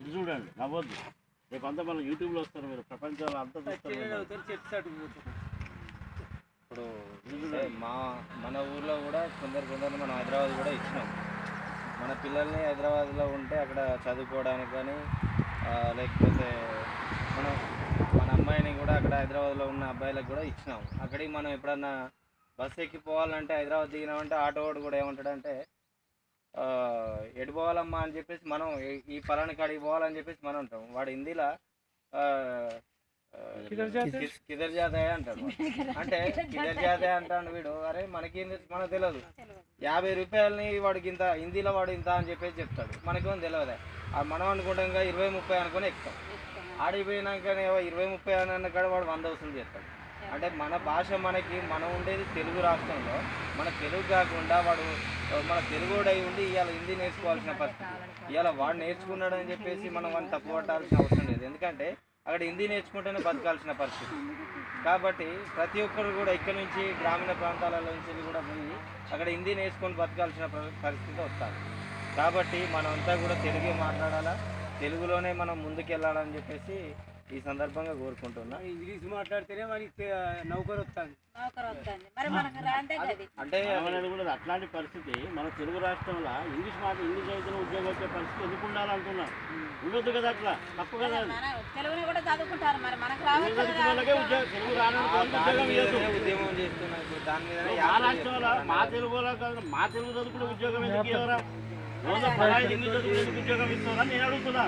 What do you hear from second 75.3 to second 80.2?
మనం ముందుకెళ్ళాలని చెప్పేసి ఈ సందర్భంగా కోరుకుంటున్నా. ఇంగ్లీష్ మాట్లాడితేనే మనకి